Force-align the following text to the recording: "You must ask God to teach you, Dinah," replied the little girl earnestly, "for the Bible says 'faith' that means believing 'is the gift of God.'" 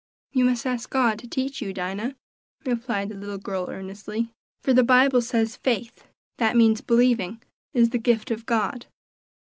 "You 0.31 0.45
must 0.45 0.65
ask 0.65 0.89
God 0.89 1.19
to 1.19 1.27
teach 1.27 1.61
you, 1.61 1.73
Dinah," 1.73 2.15
replied 2.65 3.09
the 3.09 3.15
little 3.15 3.37
girl 3.37 3.69
earnestly, 3.69 4.33
"for 4.63 4.73
the 4.73 4.81
Bible 4.83 5.21
says 5.21 5.57
'faith' 5.57 6.07
that 6.39 6.57
means 6.57 6.81
believing 6.81 7.39
'is 7.75 7.91
the 7.91 7.99
gift 7.99 8.31
of 8.31 8.47
God.'" 8.47 8.87